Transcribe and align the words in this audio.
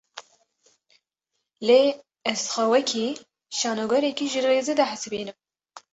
Lê, 1.67 1.81
ez 2.31 2.41
xwe 2.51 2.65
wekî 2.73 3.07
şanogerekî 3.57 4.27
ji 4.31 4.39
rêzê 4.47 4.73
dihesibînim 4.79 5.37